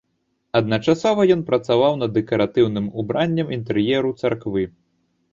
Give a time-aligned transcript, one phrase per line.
[0.59, 4.63] Адначасова ён працаваў над дэкаратыўным убраннем інтэр'еру царквы.